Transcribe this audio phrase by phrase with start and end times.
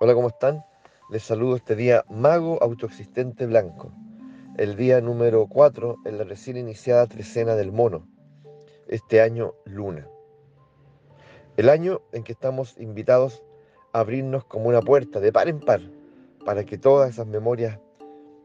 [0.00, 0.64] Hola, ¿cómo están?
[1.10, 3.90] Les saludo este día Mago Autoexistente Blanco,
[4.56, 8.06] el día número 4 en la recién iniciada trecena del mono,
[8.86, 10.06] este año luna.
[11.56, 13.42] El año en que estamos invitados
[13.92, 15.80] a abrirnos como una puerta de par en par
[16.44, 17.80] para que todas esas memorias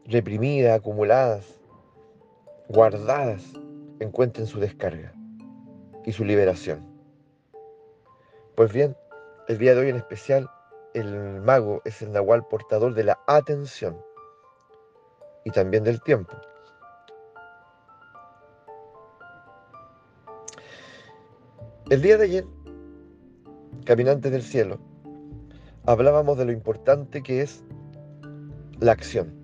[0.06, 1.60] reprimidas, acumuladas,
[2.68, 3.44] guardadas,
[4.00, 5.14] encuentren su descarga
[6.04, 6.84] y su liberación.
[8.56, 8.96] Pues bien,
[9.46, 10.50] el día de hoy en especial,
[10.94, 13.96] el mago es el nahual portador de la atención
[15.44, 16.32] y también del tiempo.
[21.90, 22.44] El día de ayer,
[23.84, 24.78] Caminantes del Cielo,
[25.84, 27.62] hablábamos de lo importante que es
[28.80, 29.34] la acción,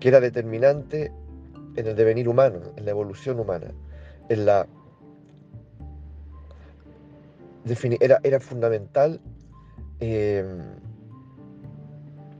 [0.00, 1.12] que era determinante
[1.76, 3.74] en el devenir humano, en la evolución humana,
[4.28, 4.66] en la
[8.00, 9.20] era, era fundamental
[10.00, 10.60] em,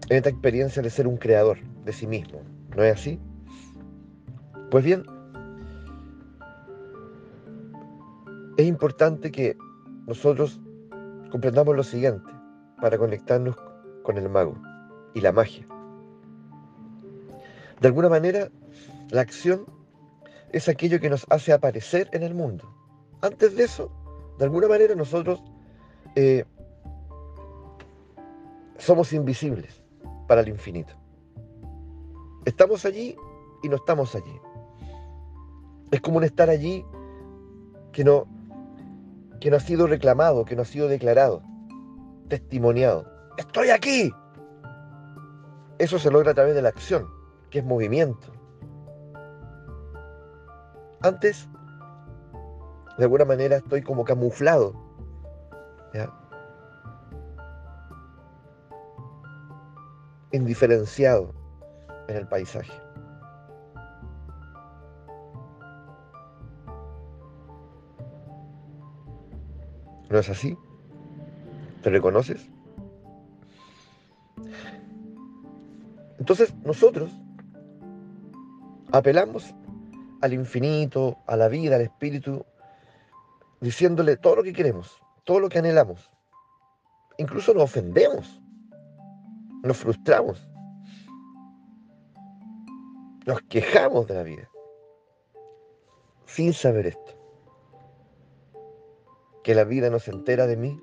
[0.09, 2.41] en esta experiencia de ser un creador de sí mismo.
[2.77, 3.21] ¿No es así?
[4.71, 5.05] Pues bien,
[8.57, 9.57] es importante que
[10.07, 10.61] nosotros
[11.31, 12.31] comprendamos lo siguiente
[12.81, 13.57] para conectarnos
[14.03, 14.57] con el mago
[15.15, 15.67] y la magia.
[17.81, 18.49] De alguna manera,
[19.11, 19.65] la acción
[20.53, 22.69] es aquello que nos hace aparecer en el mundo.
[23.23, 23.91] Antes de eso,
[24.39, 25.43] de alguna manera nosotros
[26.17, 26.45] eh,
[28.79, 29.83] somos invisibles
[30.27, 30.95] para el infinito.
[32.45, 33.17] Estamos allí
[33.63, 34.41] y no estamos allí.
[35.91, 36.85] Es como un estar allí
[37.93, 38.27] que no,
[39.41, 41.43] que no ha sido reclamado, que no ha sido declarado,
[42.29, 43.07] testimoniado.
[43.39, 44.13] Estoy aquí.
[45.79, 47.09] Eso se logra a través de la acción,
[47.51, 48.29] que es movimiento.
[51.01, 51.49] Antes
[52.97, 54.75] de alguna manera estoy como camuflado.
[60.35, 61.33] Indiferenciado
[62.09, 62.73] en el paisaje.
[70.11, 70.59] ¿No es así?
[71.83, 72.51] ¿Te reconoces?
[76.19, 77.13] Entonces nosotros
[78.91, 79.55] apelamos
[80.21, 82.45] al infinito, a la vida, al espíritu,
[83.61, 86.11] diciéndole todo lo que queremos, todo lo que anhelamos.
[87.19, 88.43] Incluso nos ofendemos,
[89.65, 90.47] nos frustramos,
[93.27, 94.51] nos quejamos de la vida,
[96.27, 97.13] sin saber esto.
[99.43, 100.79] Que la vida no se entera de mí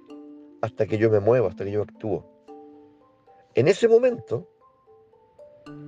[0.61, 2.25] hasta que yo me muevo, hasta que yo actúo.
[3.53, 4.49] En ese momento,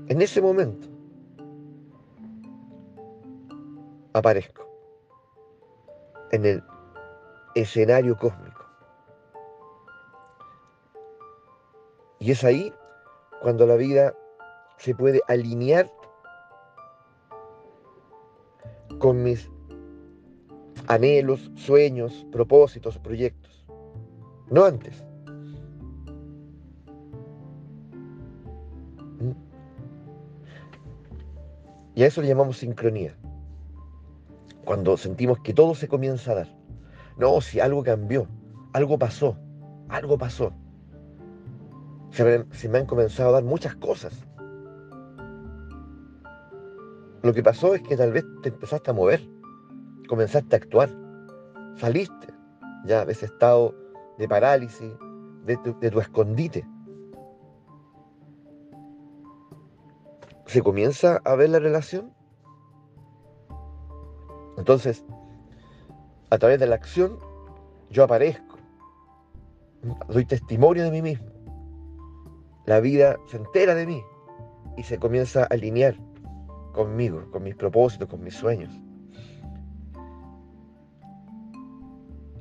[0.07, 0.87] en ese momento,
[4.13, 4.67] aparezco
[6.31, 6.63] en el
[7.55, 8.63] escenario cósmico.
[12.19, 12.73] Y es ahí
[13.43, 14.15] cuando la vida
[14.77, 15.91] se puede alinear
[18.99, 19.51] con mis
[20.87, 23.65] anhelos, sueños, propósitos, proyectos.
[24.49, 25.03] No antes.
[31.95, 33.13] Y a eso le llamamos sincronía.
[34.63, 36.57] Cuando sentimos que todo se comienza a dar.
[37.17, 38.25] No, si algo cambió,
[38.71, 39.37] algo pasó,
[39.89, 40.53] algo pasó.
[42.13, 44.13] Se me, han comenzado a dar muchas cosas.
[47.23, 49.19] Lo que pasó es que tal vez te empezaste a mover,
[50.07, 50.89] comenzaste a actuar,
[51.75, 52.27] saliste
[52.85, 53.73] ya de ese estado
[54.19, 54.93] de parálisis,
[55.45, 56.63] de tu, de tu escondite.
[60.45, 62.13] ¿Se comienza a ver la relación?
[64.57, 65.03] Entonces,
[66.29, 67.17] a través de la acción,
[67.89, 68.59] yo aparezco,
[70.09, 71.32] doy testimonio de mí mismo.
[72.65, 74.03] La vida se entera de mí
[74.77, 75.95] y se comienza a alinear
[76.71, 78.71] conmigo, con mis propósitos, con mis sueños.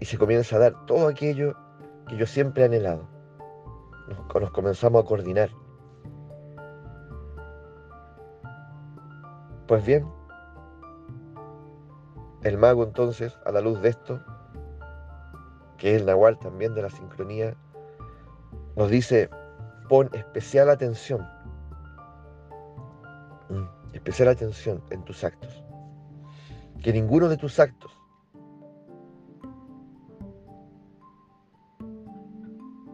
[0.01, 1.55] Y se comienza a dar todo aquello
[2.09, 3.09] que yo siempre he anhelado.
[4.09, 5.51] Nos, comenzamos a coordinar.
[9.67, 10.07] Pues bien,
[12.43, 14.21] el mago entonces, a la luz de esto,
[15.79, 17.55] que es el nahual también de la sincronía,
[18.77, 19.31] nos dice,
[19.93, 21.21] pon especial atención,
[23.51, 25.63] mm, especial atención en tus actos.
[26.83, 27.93] Que ninguno de tus actos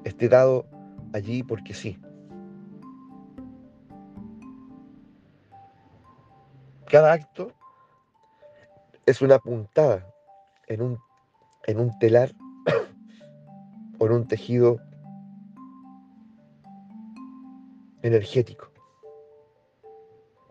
[0.02, 0.66] esté dado
[1.12, 2.00] allí porque sí.
[6.86, 7.52] Cada acto
[9.06, 10.04] es una puntada
[10.66, 10.98] en un,
[11.68, 12.32] en un telar
[14.00, 14.87] o en un tejido
[18.02, 18.70] energético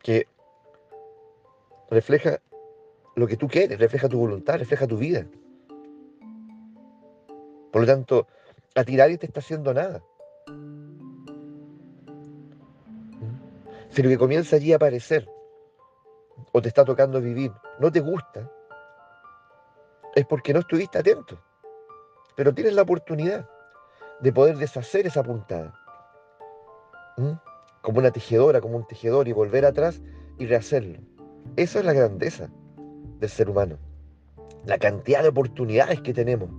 [0.02, 0.28] que
[1.90, 2.40] refleja
[3.16, 5.26] lo que tú quieres, refleja tu voluntad, refleja tu vida.
[7.72, 8.28] Por lo tanto,
[8.76, 10.04] a ti nadie te está haciendo nada.
[13.90, 15.28] Si lo que comienza allí a aparecer
[16.52, 18.52] o te está tocando vivir no te gusta,
[20.16, 21.40] es porque no estuviste atento.
[22.36, 23.50] Pero tienes la oportunidad
[24.20, 25.74] de poder deshacer esa puntada.
[27.81, 30.02] Como una tejedora, como un tejedor y volver atrás
[30.38, 31.00] y rehacerlo.
[31.56, 32.50] Eso es la grandeza
[33.19, 33.78] del ser humano.
[34.66, 36.50] La cantidad de oportunidades que tenemos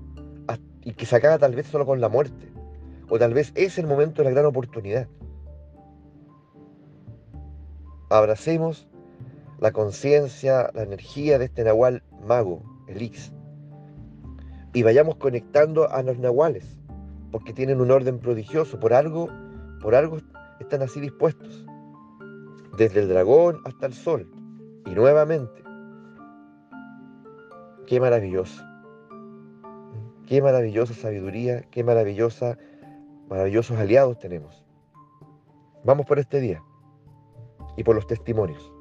[0.83, 2.51] y que se acaba tal vez solo con la muerte.
[3.11, 5.07] O tal vez es el momento de la gran oportunidad.
[8.11, 8.89] Abracemos
[9.61, 13.33] la conciencia, la energía de este Nahual mago, el Ix,
[14.73, 16.79] y vayamos conectando a los Nahuales,
[17.33, 19.29] porque tienen un orden prodigioso, por algo,
[19.83, 20.21] por algo
[20.61, 21.65] están así dispuestos,
[22.77, 24.31] desde el dragón hasta el sol,
[24.87, 25.63] y nuevamente,
[27.87, 28.63] qué maravilloso,
[30.27, 32.59] qué maravillosa sabiduría, qué maravillosa,
[33.29, 34.65] maravillosos aliados tenemos.
[35.85, 36.63] Vamos por este día.
[37.77, 38.73] Y por los testimonios.